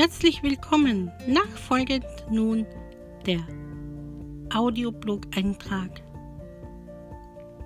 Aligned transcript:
Herzlich 0.00 0.42
willkommen. 0.42 1.12
Nachfolgend 1.26 2.06
nun 2.30 2.64
der 3.26 3.46
Audioblog-Eintrag 4.48 5.90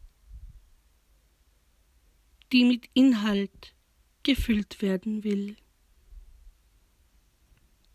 die 2.53 2.65
mit 2.65 2.89
Inhalt 2.95 3.75
gefüllt 4.23 4.83
werden 4.83 5.25
will. 5.25 5.57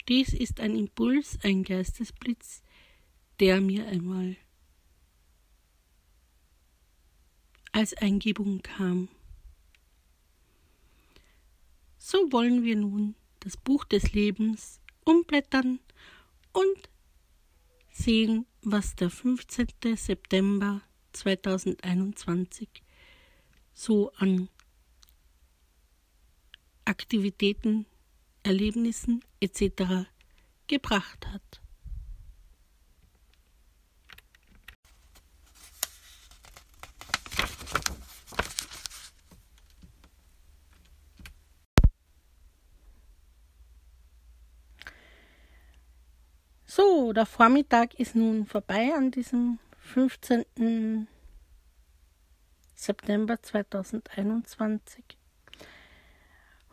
Dies 0.09 0.33
ist 0.33 0.59
ein 0.59 0.75
Impuls, 0.75 1.39
ein 1.43 1.63
Geistesblitz, 1.63 2.63
der 3.39 3.61
mir 3.61 3.87
einmal 3.87 4.35
als 7.71 7.93
Eingebung 7.93 8.61
kam. 8.61 9.07
So 11.97 12.29
wollen 12.33 12.63
wir 12.63 12.75
nun 12.75 13.15
das 13.41 13.57
Buch 13.57 13.83
des 13.83 14.13
Lebens 14.13 14.79
umblättern 15.03 15.79
und 16.53 16.89
sehen, 17.91 18.45
was 18.61 18.95
der 18.95 19.09
15. 19.09 19.67
September 19.95 20.81
2021 21.13 22.69
so 23.73 24.11
an 24.13 24.49
Aktivitäten, 26.85 27.85
Erlebnissen 28.43 29.23
etc. 29.39 30.07
gebracht 30.67 31.27
hat. 31.27 31.60
So, 46.73 47.11
der 47.11 47.25
Vormittag 47.25 47.99
ist 47.99 48.15
nun 48.15 48.45
vorbei 48.45 48.93
an 48.95 49.11
diesem 49.11 49.59
15. 49.79 51.05
September 52.75 53.41
2021. 53.41 55.03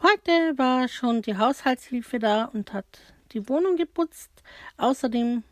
Heute 0.00 0.56
war 0.56 0.86
schon 0.86 1.22
die 1.22 1.36
Haushaltshilfe 1.36 2.20
da 2.20 2.44
und 2.44 2.72
hat 2.72 2.86
die 3.32 3.48
Wohnung 3.48 3.74
geputzt. 3.74 4.30
Außerdem 4.76 5.42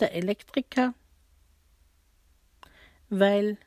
der 0.00 0.14
Elektriker, 0.14 0.94
weil 3.10 3.58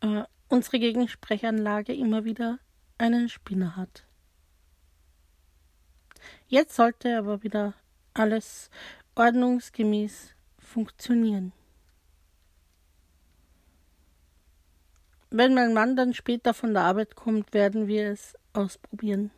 äh, 0.00 0.24
unsere 0.50 0.78
Gegensprechanlage 0.78 1.94
immer 1.94 2.26
wieder 2.26 2.58
einen 2.98 3.30
Spinner 3.30 3.76
hat. 3.76 4.04
Jetzt 6.48 6.76
sollte 6.76 7.18
aber 7.18 7.42
wieder 7.42 7.74
alles 8.14 8.70
ordnungsgemäß 9.14 10.34
funktionieren. 10.58 11.52
Wenn 15.30 15.54
mein 15.54 15.72
Mann 15.72 15.96
dann 15.96 16.12
später 16.12 16.52
von 16.52 16.74
der 16.74 16.82
Arbeit 16.82 17.16
kommt, 17.16 17.54
werden 17.54 17.86
wir 17.88 18.10
es 18.10 18.34
ausprobieren. 18.52 19.30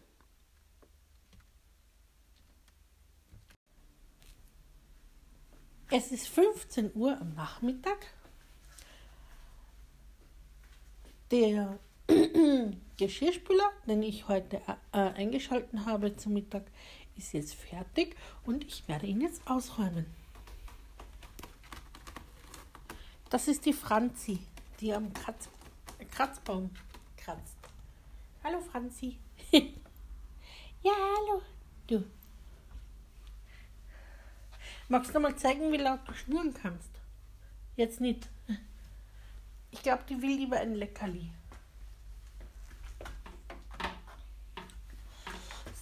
Es 5.90 6.10
ist 6.10 6.26
15 6.28 6.90
Uhr 6.96 7.16
am 7.20 7.34
Nachmittag. 7.34 7.98
Der 11.30 11.78
Geschirrspüler, 12.96 13.72
den 13.86 14.02
ich 14.02 14.28
heute 14.28 14.60
äh, 14.92 14.98
eingeschalten 14.98 15.84
habe 15.84 16.16
zum 16.16 16.34
Mittag, 16.34 16.64
ist 17.16 17.32
jetzt 17.32 17.54
fertig 17.54 18.16
und 18.44 18.64
ich 18.64 18.86
werde 18.88 19.06
ihn 19.06 19.20
jetzt 19.20 19.46
ausräumen. 19.48 20.06
Das 23.30 23.48
ist 23.48 23.66
die 23.66 23.72
Franzi, 23.72 24.38
die 24.80 24.92
am 24.92 25.12
Kratz, 25.12 25.48
Kratzbaum 26.12 26.70
kratzt. 27.16 27.56
Hallo 28.44 28.60
Franzi. 28.60 29.18
ja, 29.50 30.92
hallo. 30.92 31.42
Du. 31.88 32.04
Magst 34.88 35.14
du 35.14 35.18
mal 35.18 35.34
zeigen, 35.36 35.72
wie 35.72 35.78
laut 35.78 36.00
du 36.06 36.14
schnurren 36.14 36.54
kannst? 36.54 36.90
Jetzt 37.74 38.00
nicht. 38.00 38.28
Ich 39.72 39.82
glaube, 39.82 40.04
die 40.08 40.22
will 40.22 40.36
lieber 40.36 40.58
ein 40.58 40.74
Leckerli. 40.74 41.32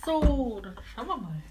So, 0.04 0.60
dann 0.60 0.76
schauen 0.94 1.06
wir 1.06 1.16
mal. 1.16 1.42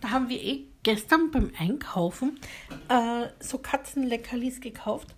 Da 0.00 0.10
haben 0.10 0.28
wir 0.28 0.42
eh 0.42 0.64
gestern 0.82 1.30
beim 1.30 1.52
Einkaufen 1.58 2.40
äh, 2.88 3.28
so 3.38 3.58
Katzenleckerlis 3.58 4.60
gekauft. 4.60 5.14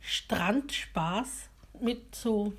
Strandspaß 0.00 1.50
mit 1.80 2.14
so 2.16 2.54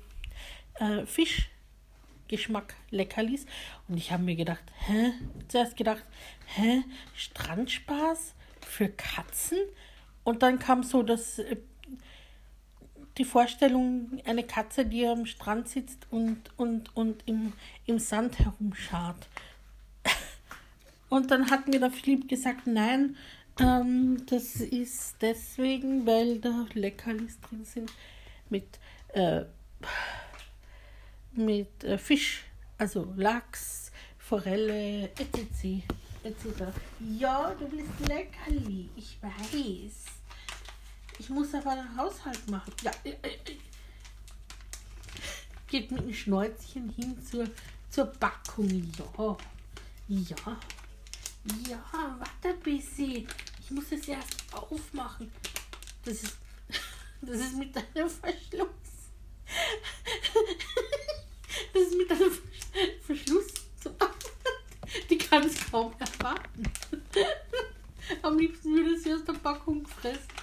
äh, 0.74 1.04
Fischgeschmack 1.04 2.74
Leckerlis. 2.90 3.44
Und 3.88 3.98
ich 3.98 4.12
habe 4.12 4.22
mir 4.22 4.36
gedacht, 4.36 4.64
hä? 4.86 5.12
Zuerst 5.48 5.76
gedacht, 5.76 6.04
hä? 6.46 6.84
Strandspaß 7.14 8.34
für 8.66 8.88
Katzen? 8.88 9.58
Und 10.22 10.42
dann 10.42 10.58
kam 10.58 10.82
so 10.82 11.02
das 11.02 11.40
äh, 11.40 11.56
die 13.18 13.24
Vorstellung, 13.24 14.20
eine 14.24 14.44
Katze, 14.44 14.84
die 14.84 15.06
am 15.06 15.26
Strand 15.26 15.68
sitzt 15.68 16.06
und, 16.10 16.50
und, 16.56 16.94
und 16.96 17.22
im, 17.26 17.52
im 17.86 17.98
Sand 17.98 18.38
herumschart. 18.38 19.28
Und 21.08 21.30
dann 21.30 21.50
hat 21.50 21.68
mir 21.68 21.78
der 21.78 21.92
Philipp 21.92 22.28
gesagt, 22.28 22.66
nein, 22.66 23.16
ähm, 23.60 24.24
das 24.26 24.56
ist 24.56 25.16
deswegen, 25.20 26.06
weil 26.06 26.40
da 26.40 26.66
Leckerlis 26.74 27.38
drin 27.40 27.64
sind 27.64 27.92
mit, 28.50 28.80
äh, 29.12 29.42
mit 31.32 31.84
äh, 31.84 31.98
Fisch, 31.98 32.44
also 32.78 33.12
Lachs, 33.16 33.92
Forelle, 34.18 35.04
etc. 35.04 35.84
etc. 36.24 36.64
Ja, 37.18 37.54
du 37.58 37.70
willst 37.70 38.08
Leckerli, 38.08 38.88
ich 38.96 39.18
weiß. 39.22 40.13
Ich 41.18 41.28
muss 41.28 41.54
aber 41.54 41.70
einen 41.70 41.96
Haushalt 41.96 42.48
machen. 42.50 42.72
Ja, 42.82 42.90
äh, 43.04 43.10
äh, 43.10 43.28
äh. 43.28 43.56
geht 45.68 45.90
mit 45.90 46.02
dem 46.02 46.14
Schnäuzchen 46.14 46.90
hin 46.90 47.16
zur, 47.24 47.48
zur 47.90 48.06
Backung. 48.06 48.92
Ja, 48.98 49.36
ja, 50.08 50.56
ja, 51.68 52.16
warte 52.18 52.48
ein 52.48 52.60
bisschen. 52.60 53.26
Ich 53.60 53.70
muss 53.70 53.84
es 53.90 54.08
erst 54.08 54.34
aufmachen. 54.52 55.30
Das 56.04 56.22
ist, 56.22 56.36
das 57.22 57.36
ist 57.38 57.56
mit 57.56 57.76
einem 57.76 58.10
Verschluss. 58.10 58.68
Das 61.72 61.82
ist 61.82 61.96
mit 61.96 62.10
einem 62.10 62.32
Verschluss. 63.02 63.46
Die 65.10 65.18
kann 65.18 65.44
es 65.44 65.70
kaum 65.70 65.92
erwarten. 65.98 66.62
Am 68.22 68.38
liebsten 68.38 68.74
würde 68.74 68.98
sie 68.98 69.12
aus 69.12 69.24
der 69.24 69.34
Packung 69.34 69.86
fressen. 69.86 70.33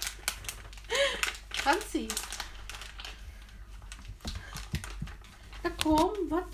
Franzi. 1.62 2.08
Na 5.62 5.70
komm, 5.80 6.10
was? 6.28 6.44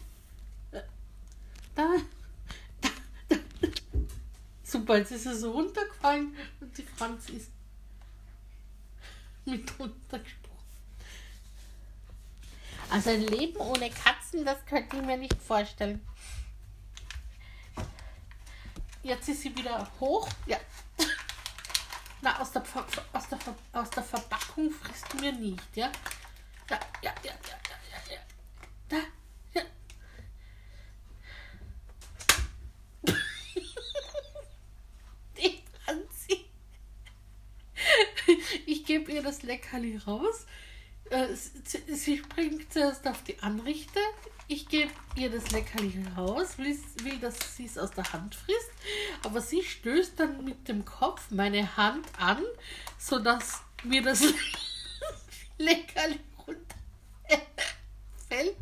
Da, 0.71 0.83
da, 1.75 1.97
da. 3.31 3.39
Super, 4.63 4.99
jetzt 4.99 5.13
ist 5.13 5.25
er 5.25 5.35
so 5.35 5.53
runtergefallen 5.53 6.37
und 6.61 6.77
die 6.77 6.83
Franzi 6.83 7.33
ist 7.37 7.51
mit 9.47 9.79
runtergesprungen. 9.79 10.59
Also 12.91 13.09
ein 13.09 13.23
Leben 13.23 13.57
ohne 13.57 13.89
Katzen, 13.89 14.45
das 14.45 14.63
könnte 14.67 14.99
ich 14.99 15.03
mir 15.03 15.17
nicht 15.17 15.41
vorstellen. 15.41 16.07
Jetzt 19.03 19.27
ist 19.31 19.41
sie 19.41 19.57
wieder 19.57 19.91
hoch. 20.01 20.29
Ja, 20.45 20.59
na, 22.21 22.41
aus 22.41 22.51
der, 22.53 22.63
aus 23.13 23.29
der, 23.29 23.39
aus 23.73 23.91
der 23.91 24.03
Verpackung 24.03 24.71
frisst 24.73 25.13
du 25.13 25.19
mir 25.19 25.33
nicht, 25.33 25.77
ja? 25.77 25.93
Da, 26.67 26.81
ja, 27.03 27.15
ja, 27.23 27.33
ja, 27.33 27.59
ja, 27.71 27.99
ja, 28.11 28.19
Da, 28.89 28.97
ja. 29.55 29.63
Die 35.37 35.63
Franzi. 35.85 36.47
Ich 38.67 38.85
gebe 38.85 39.13
ihr 39.13 39.23
das 39.23 39.43
Leckerli 39.43 39.97
raus. 39.99 40.47
Äh, 41.11 41.29
sie 41.35 42.19
springt 42.19 42.73
zuerst 42.73 43.07
auf 43.07 43.23
die 43.23 43.39
Anrichte. 43.41 44.01
Ich 44.49 44.69
gebe 44.69 44.91
ihr 45.15 45.31
das 45.31 45.51
Leckerli 45.53 46.05
raus, 46.17 46.59
will, 46.59 46.77
will 47.03 47.19
dass 47.19 47.57
sie 47.57 47.67
es 47.67 47.79
aus 47.79 47.93
der 47.93 48.13
Hand 48.13 48.35
frisst. 48.35 48.73
Aber 49.25 49.41
sie 49.41 49.63
stößt 49.63 50.19
dann 50.19 50.45
mit 50.45 50.69
dem 50.69 50.85
Kopf 50.85 51.31
meine 51.31 51.77
Hand 51.77 52.07
an, 52.19 52.43
sodass 52.99 53.61
mir 53.85 54.03
das 54.03 54.23
Leckerli 55.59 56.21
runterfällt. 56.47 58.57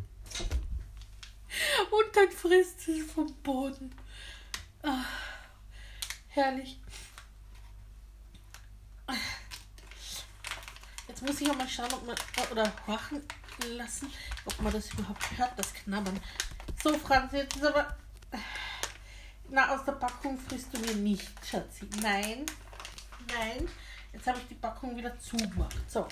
Und 1.91 2.15
dann 2.15 2.31
frisst 2.31 2.81
sie 2.81 2.99
es 2.99 3.11
vom 3.11 3.33
Boden. 3.43 3.93
Ach, 4.83 5.05
herrlich. 6.29 6.79
Jetzt 11.07 11.21
muss 11.21 11.41
ich 11.41 11.49
auch 11.49 11.55
mal 11.55 11.67
schauen, 11.67 11.93
ob 11.93 12.05
man 12.05 12.15
oder 12.51 12.71
horchen 12.85 13.23
lassen, 13.69 14.11
ob 14.45 14.61
man 14.61 14.71
das 14.71 14.93
überhaupt 14.93 15.37
hört, 15.37 15.57
das 15.57 15.73
Knabbern. 15.73 16.19
So, 16.83 16.97
Franz, 16.99 17.31
jetzt 17.31 17.55
ist 17.55 17.65
aber. 17.65 17.97
Na, 19.49 19.73
aus 19.73 19.85
der 19.85 19.93
Packung 19.93 20.37
frisst 20.37 20.67
du 20.73 20.79
mir 20.79 20.95
nicht, 20.95 21.31
Schatzi. 21.45 21.87
Nein, 22.01 22.45
nein. 23.29 23.67
Jetzt 24.11 24.27
habe 24.27 24.39
ich 24.39 24.47
die 24.47 24.55
Packung 24.55 24.97
wieder 24.97 25.17
zugemacht. 25.19 25.77
So. 25.89 26.05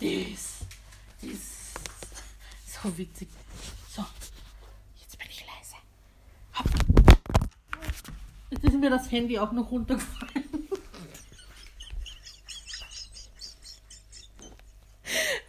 Das, 0.00 0.66
das 1.22 1.30
ist 1.30 1.78
so 2.82 2.98
witzig. 2.98 3.28
So, 3.88 4.04
jetzt 5.00 5.18
bin 5.18 5.28
ich 5.30 5.40
leise. 5.40 5.76
Hopp. 6.58 6.66
Jetzt 8.50 8.64
ist 8.64 8.74
mir 8.74 8.90
das 8.90 9.10
Handy 9.10 9.38
auch 9.38 9.52
noch 9.52 9.70
runtergefallen. 9.70 10.44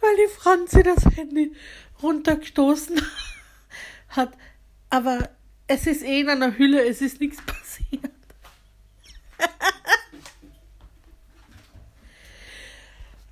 Weil 0.00 0.16
die 0.16 0.32
Franzi 0.38 0.82
das 0.82 1.04
Handy 1.16 1.54
runtergestoßen 2.02 2.96
hat. 2.96 3.19
Aber 4.90 5.30
es 5.66 5.86
ist 5.86 6.02
eh 6.02 6.20
in 6.20 6.28
einer 6.28 6.56
Hülle, 6.56 6.84
es 6.86 7.00
ist 7.00 7.20
nichts 7.20 7.40
passiert. 7.46 8.12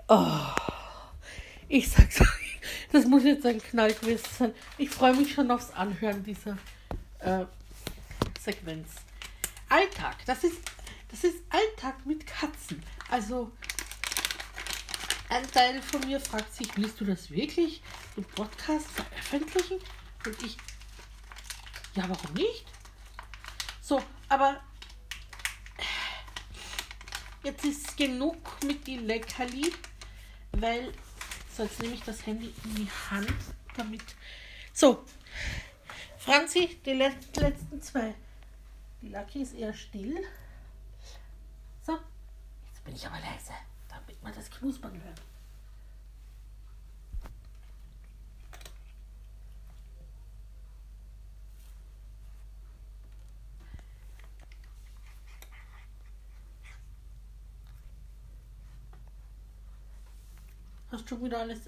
oh. 0.09 0.55
Ich 1.71 1.91
sag's 1.91 2.21
euch, 2.23 2.61
das 2.93 3.05
muss 3.05 3.25
jetzt 3.25 3.45
ein 3.45 3.61
Knall 3.61 3.93
gewesen 3.93 4.25
sein. 4.39 4.55
Ich 4.79 4.89
freue 4.89 5.15
mich 5.15 5.35
schon 5.35 5.51
aufs 5.51 5.71
Anhören 5.73 6.25
dieser 6.25 6.57
äh, 7.19 7.45
Sequenz. 8.41 8.89
Alltag, 9.69 10.17
das 10.25 10.45
ist, 10.45 10.57
das 11.11 11.25
ist 11.25 11.37
Alltag 11.51 12.07
mit 12.07 12.27
Katzen. 12.27 12.83
Also, 13.11 13.53
ein 15.29 15.51
Teil 15.53 15.83
von 15.83 16.01
mir 16.07 16.21
fragt 16.21 16.55
sich, 16.55 16.69
willst 16.77 16.99
du 17.01 17.05
das 17.05 17.31
wirklich 17.31 17.83
im 18.17 18.25
Podcast 18.25 18.87
veröffentlichen? 18.87 19.79
Und 20.25 20.43
ich, 20.43 20.57
ja, 21.95 22.09
warum 22.09 22.33
nicht? 22.35 22.65
So, 23.81 24.03
aber 24.29 24.61
jetzt 27.43 27.65
ist 27.65 27.97
genug 27.97 28.37
mit 28.65 28.87
die 28.87 28.99
Leckerli, 28.99 29.73
weil 30.53 30.93
so, 31.57 31.65
jetzt 31.65 31.81
nehme 31.81 31.95
ich 31.95 32.03
das 32.03 32.25
Handy 32.27 32.55
in 32.65 32.75
die 32.75 32.91
Hand, 33.11 33.35
damit. 33.77 34.03
So, 34.73 35.05
Franzi, 36.19 36.79
die 36.85 36.93
letzten 36.93 37.83
zwei. 37.83 38.15
Die 39.01 39.09
Lucky 39.09 39.43
ist 39.43 39.55
eher 39.55 39.73
still. 39.73 40.23
So, 41.85 41.99
jetzt 42.67 42.85
bin 42.85 42.95
ich 42.95 43.07
aber 43.07 43.19
leise, 43.21 43.53
damit 43.89 44.23
man 44.23 44.35
das 44.35 44.51
Knuspern 44.51 45.03
hört. 45.03 45.21
Schon 61.19 61.25
wieder 61.25 61.41
alles, 61.41 61.61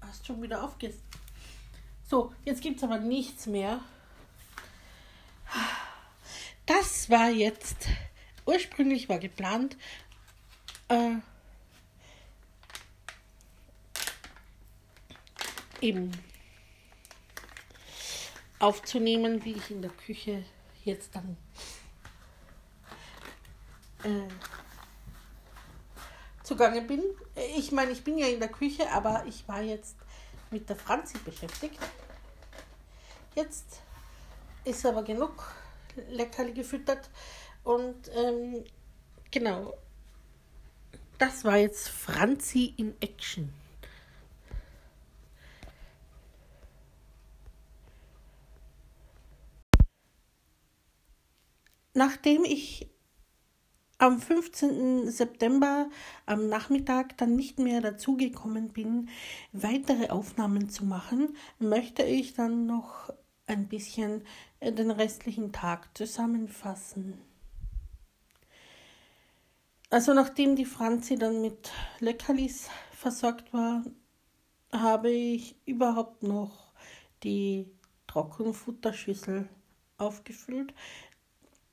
hast 0.00 0.26
schon 0.26 0.42
wieder 0.42 0.62
aufgegessen. 0.62 1.02
So, 2.08 2.32
jetzt 2.44 2.62
gibt 2.62 2.78
es 2.78 2.84
aber 2.84 2.98
nichts 2.98 3.46
mehr. 3.46 3.80
Das 6.66 7.08
war 7.10 7.30
jetzt, 7.30 7.86
ursprünglich 8.44 9.08
war 9.08 9.20
geplant, 9.20 9.76
äh, 10.88 11.14
eben 15.80 16.10
aufzunehmen, 18.58 19.44
wie 19.44 19.52
ich 19.52 19.70
in 19.70 19.82
der 19.82 19.92
Küche 19.92 20.44
jetzt 20.84 21.14
dann 21.14 21.36
äh, 24.02 24.28
zugange 26.46 26.82
bin. 26.82 27.02
Ich 27.56 27.72
meine, 27.72 27.90
ich 27.90 28.04
bin 28.04 28.18
ja 28.18 28.28
in 28.28 28.38
der 28.38 28.48
Küche, 28.48 28.88
aber 28.92 29.24
ich 29.26 29.46
war 29.48 29.62
jetzt 29.62 29.96
mit 30.52 30.68
der 30.68 30.76
Franzi 30.76 31.18
beschäftigt. 31.18 31.78
Jetzt 33.34 33.80
ist 34.64 34.86
aber 34.86 35.02
genug 35.02 35.32
Leckerli 36.08 36.52
gefüttert 36.52 37.10
und 37.64 38.10
ähm, 38.14 38.64
genau, 39.30 39.74
das 41.18 41.44
war 41.44 41.56
jetzt 41.56 41.88
Franzi 41.88 42.74
in 42.76 42.94
Action. 43.00 43.52
Nachdem 51.92 52.44
ich 52.44 52.88
am 53.98 54.20
15. 54.20 55.10
September 55.10 55.88
am 56.26 56.48
Nachmittag 56.48 57.16
dann 57.18 57.34
nicht 57.34 57.58
mehr 57.58 57.80
dazugekommen 57.80 58.72
bin, 58.72 59.08
weitere 59.52 60.10
Aufnahmen 60.10 60.68
zu 60.68 60.84
machen, 60.84 61.36
möchte 61.58 62.02
ich 62.02 62.34
dann 62.34 62.66
noch 62.66 63.10
ein 63.46 63.68
bisschen 63.68 64.22
äh, 64.60 64.72
den 64.72 64.90
restlichen 64.90 65.52
Tag 65.52 65.96
zusammenfassen. 65.96 67.18
Also 69.88 70.14
nachdem 70.14 70.56
die 70.56 70.64
Franzi 70.64 71.16
dann 71.16 71.40
mit 71.40 71.70
Leckerlis 72.00 72.68
versorgt 72.90 73.52
war, 73.52 73.84
habe 74.72 75.10
ich 75.10 75.56
überhaupt 75.64 76.22
noch 76.22 76.72
die 77.22 77.70
Trockenfutterschüssel 78.08 79.48
aufgefüllt, 79.96 80.74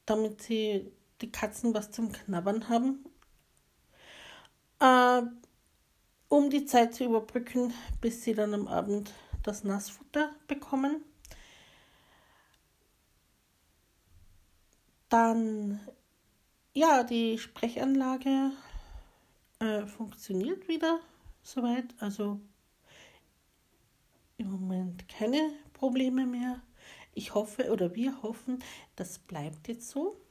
damit 0.06 0.42
sie 0.42 0.92
die 1.24 1.32
Katzen 1.32 1.74
was 1.74 1.90
zum 1.90 2.12
Knabbern 2.12 2.70
haben. 2.70 3.06
Äh, 4.80 5.22
um 6.28 6.50
die 6.50 6.66
Zeit 6.66 6.94
zu 6.94 7.06
überbrücken, 7.06 7.74
bis 8.02 8.24
sie 8.24 8.34
dann 8.34 8.54
am 8.54 8.68
Abend 8.68 9.14
das 9.42 9.64
Nassfutter 9.64 10.32
bekommen. 10.48 11.04
Dann, 15.10 15.80
ja, 16.74 17.04
die 17.04 17.38
Sprechanlage 17.38 18.52
äh, 19.60 19.86
funktioniert 19.86 20.68
wieder 20.68 21.00
soweit. 21.44 21.86
Also 22.00 22.42
im 24.38 24.52
Moment 24.52 25.08
keine 25.08 25.54
Probleme 25.74 26.26
mehr. 26.26 26.62
Ich 27.14 27.34
hoffe 27.36 27.72
oder 27.72 27.96
wir 27.96 28.24
hoffen, 28.24 28.60
das 28.96 29.20
bleibt 29.20 29.68
jetzt 29.68 29.90
so. 29.90 30.23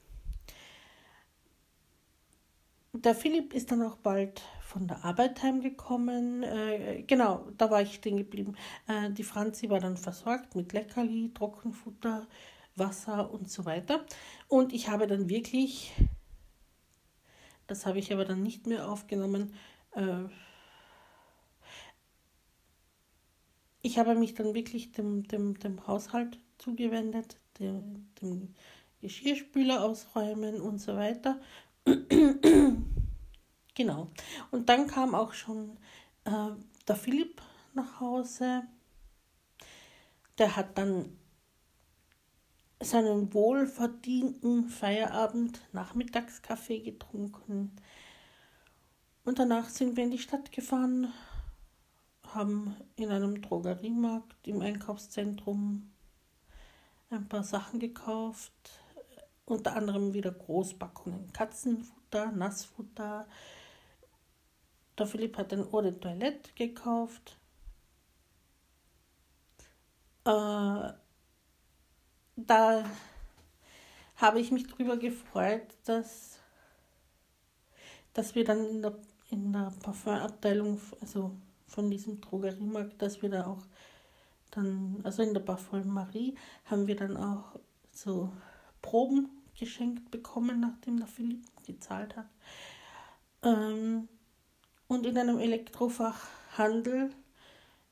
Der 2.94 3.14
Philipp 3.14 3.54
ist 3.54 3.70
dann 3.70 3.82
auch 3.82 3.96
bald 3.96 4.42
von 4.60 4.86
der 4.86 5.02
Arbeit 5.02 5.42
heimgekommen. 5.42 6.42
Äh, 6.42 7.04
genau, 7.06 7.48
da 7.56 7.70
war 7.70 7.80
ich 7.80 7.94
stehen 7.94 8.18
geblieben. 8.18 8.54
Äh, 8.86 9.10
die 9.10 9.22
Franzi 9.24 9.70
war 9.70 9.80
dann 9.80 9.96
versorgt 9.96 10.54
mit 10.54 10.74
Leckerli, 10.74 11.32
Trockenfutter, 11.32 12.28
Wasser 12.76 13.30
und 13.30 13.50
so 13.50 13.64
weiter. 13.64 14.04
Und 14.46 14.74
ich 14.74 14.88
habe 14.88 15.06
dann 15.06 15.30
wirklich, 15.30 15.92
das 17.66 17.86
habe 17.86 17.98
ich 17.98 18.12
aber 18.12 18.26
dann 18.26 18.42
nicht 18.42 18.66
mehr 18.66 18.86
aufgenommen, 18.86 19.54
äh, 19.92 20.24
ich 23.80 23.98
habe 23.98 24.14
mich 24.14 24.34
dann 24.34 24.54
wirklich 24.54 24.92
dem, 24.92 25.26
dem, 25.28 25.58
dem 25.58 25.86
Haushalt 25.86 26.38
zugewendet, 26.58 27.38
dem, 27.58 28.08
dem 28.20 28.54
Geschirrspüler 29.00 29.82
ausräumen 29.82 30.60
und 30.60 30.78
so 30.78 30.94
weiter. 30.94 31.40
genau. 33.74 34.10
Und 34.50 34.68
dann 34.68 34.86
kam 34.86 35.14
auch 35.14 35.32
schon 35.32 35.78
äh, 36.24 36.50
der 36.86 36.96
Philipp 36.96 37.42
nach 37.74 38.00
Hause. 38.00 38.62
Der 40.38 40.56
hat 40.56 40.78
dann 40.78 41.16
seinen 42.80 43.32
wohlverdienten 43.32 44.68
Feierabend 44.68 45.60
Nachmittagskaffee 45.72 46.80
getrunken. 46.80 47.72
Und 49.24 49.38
danach 49.38 49.68
sind 49.68 49.96
wir 49.96 50.04
in 50.04 50.10
die 50.10 50.18
Stadt 50.18 50.50
gefahren, 50.50 51.12
haben 52.34 52.74
in 52.96 53.10
einem 53.10 53.40
Drogeriemarkt 53.40 54.48
im 54.48 54.60
Einkaufszentrum 54.60 55.92
ein 57.10 57.28
paar 57.28 57.44
Sachen 57.44 57.78
gekauft, 57.78 58.81
unter 59.46 59.74
anderem 59.74 60.14
wieder 60.14 60.32
Großpackungen 60.32 61.32
Katzenfutter, 61.32 62.32
Nassfutter. 62.32 63.26
Der 64.98 65.06
Philipp 65.06 65.38
hat 65.38 65.52
ein 65.52 65.66
Eau 65.72 65.82
de 65.82 65.92
Toilette 65.92 66.50
gekauft. 66.54 67.36
Äh, 70.24 70.92
da 72.36 72.84
habe 74.16 74.40
ich 74.40 74.52
mich 74.52 74.66
darüber 74.68 74.96
gefreut, 74.96 75.66
dass, 75.84 76.38
dass 78.12 78.34
wir 78.34 78.44
dann 78.44 78.64
in 78.66 78.82
der, 78.82 78.94
in 79.30 79.52
der 79.52 79.72
Parfumabteilung, 79.82 80.80
also 81.00 81.32
von 81.66 81.90
diesem 81.90 82.20
Drogeriemarkt, 82.20 83.00
dass 83.02 83.22
wir 83.22 83.30
da 83.30 83.46
auch 83.46 83.66
dann, 84.52 85.00
also 85.02 85.22
in 85.22 85.34
der 85.34 85.40
Parfumerie, 85.40 86.36
haben 86.66 86.86
wir 86.86 86.96
dann 86.96 87.16
auch 87.16 87.58
so 87.90 88.30
Proben 88.82 89.30
geschenkt 89.58 90.10
bekommen, 90.10 90.60
nachdem 90.60 90.98
der 90.98 91.06
Philipp 91.06 91.42
gezahlt 91.64 92.14
hat. 92.16 92.28
Ähm, 93.42 94.08
und 94.88 95.06
in 95.06 95.16
einem 95.16 95.38
Elektrofachhandel, 95.38 97.14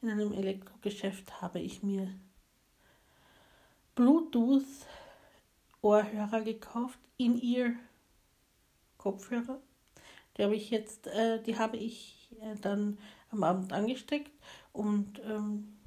in 0.02 0.11
einem 0.11 0.32
Elektrogeschäft 0.32 1.40
habe 1.40 1.61
ich 1.61 1.82
mir 1.82 2.12
Bluetooth-Ohrhörer 3.94 6.42
gekauft, 6.42 6.99
In-Ear-Kopfhörer. 7.16 9.62
Die 10.37 10.44
habe 10.44 10.56
ich 10.56 10.70
jetzt, 10.70 11.06
äh, 11.06 11.42
die 11.42 11.56
habe 11.59 11.76
ich 11.76 12.28
äh, 12.40 12.56
dann 12.61 12.99
am 13.30 13.44
Abend 13.44 13.73
angesteckt 13.73 14.32
und 14.73 15.20
ähm, 15.25 15.80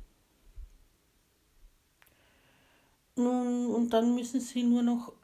nun 3.15 3.67
und 3.67 3.91
dann 3.91 4.15
müssen 4.15 4.39
sie 4.39 4.63
nur 4.63 4.81
noch 4.83 5.13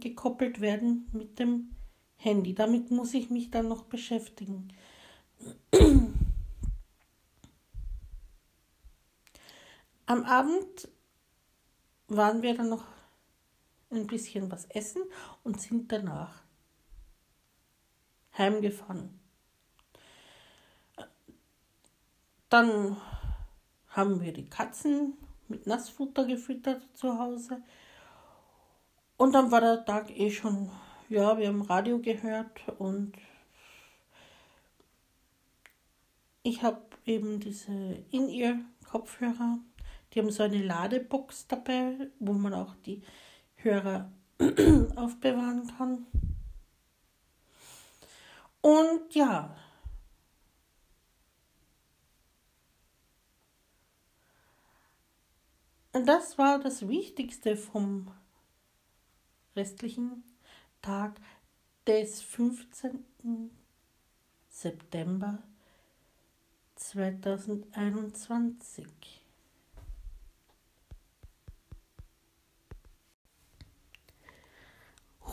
gekoppelt 0.00 0.60
werden 0.60 1.08
mit 1.12 1.38
dem 1.38 1.76
Handy. 2.16 2.54
Damit 2.54 2.90
muss 2.90 3.14
ich 3.14 3.30
mich 3.30 3.50
dann 3.50 3.68
noch 3.68 3.84
beschäftigen. 3.84 4.72
Am 10.06 10.24
Abend 10.24 10.88
waren 12.08 12.42
wir 12.42 12.54
dann 12.54 12.68
noch 12.68 12.84
ein 13.90 14.06
bisschen 14.06 14.50
was 14.50 14.66
essen 14.66 15.02
und 15.42 15.60
sind 15.60 15.90
danach 15.92 16.42
heimgefahren. 18.36 19.20
Dann 22.48 22.96
haben 23.88 24.20
wir 24.20 24.32
die 24.32 24.48
Katzen 24.48 25.14
mit 25.48 25.66
Nassfutter 25.66 26.26
gefüttert 26.26 26.82
zu 26.94 27.18
Hause. 27.18 27.62
Und 29.16 29.32
dann 29.32 29.50
war 29.50 29.60
der 29.60 29.84
Tag 29.84 30.10
eh 30.10 30.30
schon, 30.30 30.70
ja, 31.08 31.38
wir 31.38 31.48
haben 31.48 31.62
Radio 31.62 31.98
gehört 31.98 32.60
und 32.78 33.12
ich 36.42 36.62
habe 36.62 36.82
eben 37.06 37.40
diese 37.40 37.72
In-Ear-Kopfhörer 38.10 39.58
die 40.14 40.20
haben 40.20 40.30
so 40.30 40.44
eine 40.44 40.62
Ladebox 40.62 41.48
dabei, 41.48 42.10
wo 42.20 42.32
man 42.32 42.54
auch 42.54 42.74
die 42.86 43.02
Hörer 43.56 44.12
aufbewahren 44.96 45.70
kann. 45.76 46.06
Und 48.60 49.14
ja, 49.14 49.56
das 56.02 56.38
war 56.38 56.58
das 56.58 56.88
Wichtigste 56.88 57.56
vom 57.56 58.10
restlichen 59.54 60.24
Tag 60.82 61.20
des 61.86 62.20
15. 62.20 63.04
September 64.48 65.40
2021. 66.74 68.88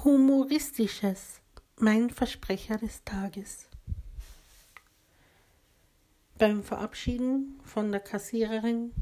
Humoristisches, 0.03 1.41
mein 1.77 2.11
Versprecher 2.11 2.77
des 2.77 3.03
Tages. 3.03 3.67
Beim 6.37 6.63
Verabschieden 6.63 7.59
von 7.63 7.91
der 7.91 8.01
Kassiererin 8.01 8.93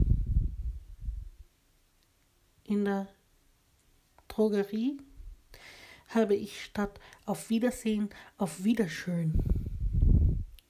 in 2.69 2.85
der 2.85 3.07
Drogerie 4.27 5.01
habe 6.09 6.35
ich 6.35 6.63
statt 6.63 6.99
auf 7.25 7.49
Wiedersehen 7.49 8.09
auf 8.37 8.63
Wiederschön 8.63 9.33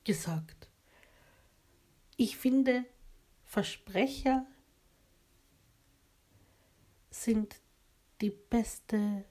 gesagt. 0.05 0.69
Ich 2.15 2.37
finde, 2.37 2.85
Versprecher 3.45 4.45
sind 7.09 7.57
die 8.21 8.31
beste 8.31 9.25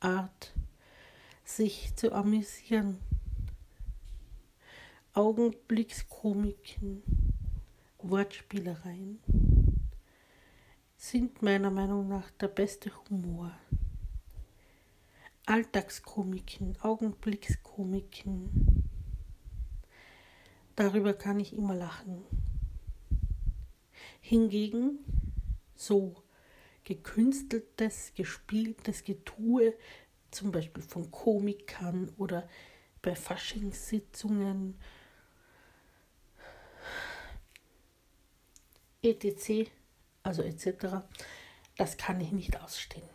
Art, 0.00 0.52
sich 1.44 1.94
zu 1.96 2.12
amüsieren. 2.12 2.98
Augenblickskomiken, 5.14 7.02
Wortspielereien 8.06 9.18
sind 10.98 11.40
meiner 11.40 11.70
Meinung 11.70 12.06
nach 12.06 12.30
der 12.32 12.48
beste 12.48 12.90
Humor. 13.08 13.50
Alltagskomiken, 15.46 16.76
Augenblickskomiken, 16.82 18.84
darüber 20.76 21.14
kann 21.14 21.40
ich 21.40 21.56
immer 21.56 21.74
lachen. 21.74 22.22
Hingegen 24.20 24.98
so 25.74 26.14
gekünsteltes, 26.84 28.12
gespieltes 28.14 29.04
Getue, 29.04 29.72
zum 30.30 30.52
Beispiel 30.52 30.82
von 30.82 31.10
Komikern 31.10 32.12
oder 32.18 32.46
bei 33.00 33.14
Faschingssitzungen, 33.14 34.78
etc., 39.04 39.70
also 40.22 40.42
etc., 40.42 41.02
das 41.76 41.96
kann 41.96 42.20
ich 42.20 42.32
nicht 42.32 42.60
ausstehen. 42.60 43.08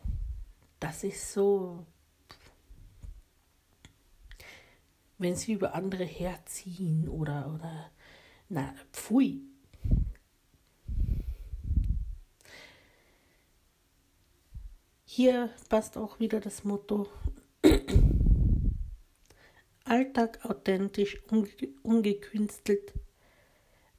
Das 0.79 1.03
ist 1.03 1.33
so, 1.33 1.85
wenn 5.17 5.35
sie 5.35 5.53
über 5.53 5.73
andere 5.73 6.05
herziehen 6.05 7.09
oder, 7.09 7.53
oder, 7.53 7.91
na, 8.49 8.73
pfui, 8.91 9.41
Hier 15.19 15.49
passt 15.67 15.97
auch 15.97 16.21
wieder 16.21 16.39
das 16.39 16.63
Motto 16.63 17.09
Alltag 19.83 20.45
authentisch, 20.45 21.21
unge 21.29 21.49
ungekünstelt. 21.83 22.93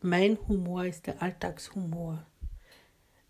Mein 0.02 0.38
Humor 0.48 0.86
ist 0.86 1.06
der 1.06 1.20
Alltagshumor. 1.20 2.24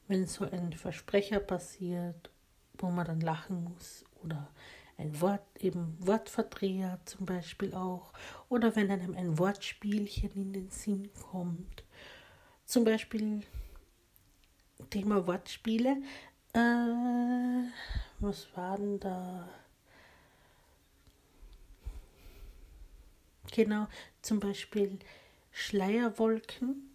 Wenn 0.06 0.26
so 0.26 0.48
ein 0.48 0.72
Versprecher 0.72 1.40
passiert, 1.40 2.30
wo 2.78 2.90
man 2.90 3.06
dann 3.06 3.20
lachen 3.20 3.64
muss 3.64 4.04
oder 4.22 4.48
ein 4.96 5.20
Wort, 5.20 5.42
eben 5.58 5.96
Wortverdreher 5.98 7.00
zum 7.06 7.26
Beispiel 7.26 7.74
auch, 7.74 8.12
oder 8.48 8.76
wenn 8.76 8.88
einem 8.88 9.16
ein 9.16 9.36
Wortspielchen 9.36 10.30
in 10.36 10.52
den 10.52 10.70
Sinn 10.70 11.10
kommt. 11.32 11.82
Zum 12.66 12.84
Beispiel 12.84 13.42
Thema 14.90 15.26
Wortspiele. 15.26 15.96
Äh, 16.52 17.64
was 18.20 18.46
war 18.54 18.76
denn 18.76 19.00
da? 19.00 19.48
Genau, 23.50 23.88
zum 24.22 24.38
Beispiel 24.38 25.00
Schleierwolken. 25.50 26.90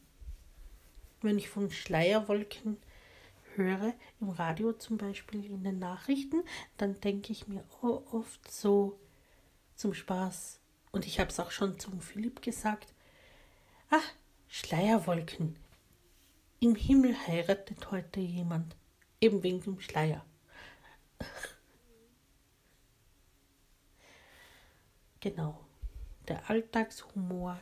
Wenn 1.21 1.37
ich 1.37 1.49
von 1.49 1.71
Schleierwolken 1.71 2.77
höre, 3.55 3.93
im 4.19 4.29
Radio 4.29 4.73
zum 4.73 4.97
Beispiel 4.97 5.45
in 5.45 5.63
den 5.63 5.79
Nachrichten, 5.79 6.43
dann 6.77 6.99
denke 7.01 7.31
ich 7.31 7.47
mir 7.47 7.63
oft 7.81 8.51
so 8.51 8.99
zum 9.75 9.93
Spaß, 9.93 10.59
und 10.91 11.05
ich 11.05 11.19
habe 11.19 11.29
es 11.29 11.39
auch 11.39 11.51
schon 11.51 11.79
zum 11.79 11.99
Philipp 12.01 12.41
gesagt, 12.41 12.93
ach, 13.89 14.13
Schleierwolken. 14.47 15.57
im 16.59 16.75
Himmel 16.75 17.15
heiratet 17.27 17.91
heute 17.91 18.19
jemand, 18.19 18.75
eben 19.19 19.43
wegen 19.43 19.61
dem 19.61 19.79
Schleier. 19.79 20.25
Genau, 25.21 25.59
der 26.27 26.47
Alltagshumor, 26.51 27.59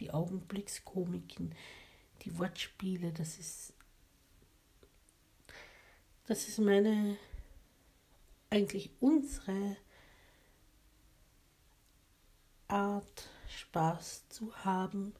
die 0.00 0.10
Augenblickskomiken, 0.10 1.54
die 2.22 2.38
Wortspiele, 2.38 3.12
das 3.12 3.38
ist, 3.38 3.74
das 6.26 6.48
ist 6.48 6.58
meine, 6.58 7.16
eigentlich 8.50 8.90
unsere 9.00 9.76
Art, 12.68 13.28
Spaß 13.48 14.28
zu 14.28 14.54
haben. 14.64 15.12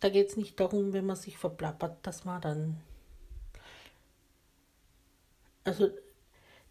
Da 0.00 0.08
geht 0.08 0.28
es 0.28 0.36
nicht 0.36 0.58
darum, 0.58 0.92
wenn 0.92 1.06
man 1.06 1.16
sich 1.16 1.36
verplappert, 1.36 2.06
dass 2.06 2.24
man 2.24 2.40
dann. 2.40 2.80
Also, 5.64 5.90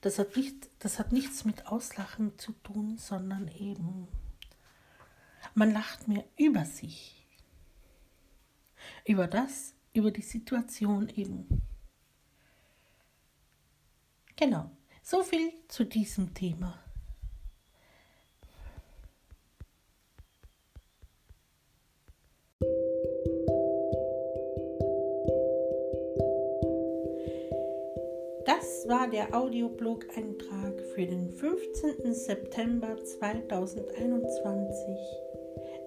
das 0.02 0.20
hat, 0.20 0.36
nicht, 0.36 0.70
das 0.80 1.00
hat 1.00 1.12
nichts 1.12 1.46
mit 1.46 1.68
Auslachen 1.68 2.38
zu 2.40 2.54
tun, 2.64 2.98
sondern 2.98 3.48
eben, 3.50 4.08
man 5.54 5.72
lacht 5.72 6.08
mehr 6.08 6.26
über 6.38 6.66
sich. 6.66 7.26
Über 9.06 9.28
das, 9.28 9.74
über 9.94 10.12
die 10.12 10.22
Situation 10.22 11.10
eben. 11.10 11.62
Genau, 14.36 14.72
so 15.04 15.24
viel 15.24 15.52
zu 15.68 15.86
diesem 15.86 16.34
Thema. 16.34 16.80
Das 28.46 28.88
war 28.88 29.10
der 29.10 29.36
Audioblog-Eintrag 29.36 30.82
für 30.94 31.06
den 31.06 31.32
15. 31.32 32.14
September 32.14 33.04
2021. 33.04 34.98